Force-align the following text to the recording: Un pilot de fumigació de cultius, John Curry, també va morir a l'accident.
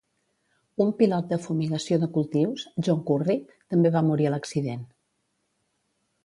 Un 0.85 0.93
pilot 1.01 1.27
de 1.33 1.37
fumigació 1.43 1.99
de 2.03 2.09
cultius, 2.15 2.63
John 2.87 3.05
Curry, 3.11 3.37
també 3.75 3.93
va 3.97 4.03
morir 4.09 4.29
a 4.31 4.33
l'accident. 4.37 4.83